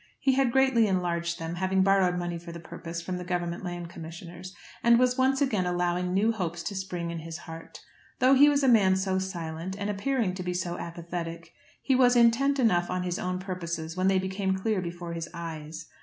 [0.19, 3.89] He had greatly enlarged them, having borrowed money for the purpose from the Government Land
[3.91, 7.79] Commissioners, and was once again allowing new hopes to spring in his heart.
[8.17, 11.53] Though he was a man so silent, and appearing to be so apathetic,
[11.83, 15.85] he was intent enough on his own purposes when they became clear before his eyes.